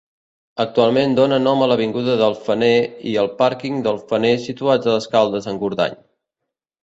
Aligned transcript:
Actualment 0.63 1.11
dóna 1.17 1.37
nom 1.41 1.59
a 1.65 1.65
l'avinguda 1.71 2.15
del 2.21 2.33
Fener 2.47 2.71
i 3.11 3.13
al 3.23 3.29
pàrquing 3.41 3.77
del 3.89 4.01
Fener 4.13 4.33
situats 4.47 4.91
a 4.95 4.95
Escaldes-Engordany. 5.03 6.01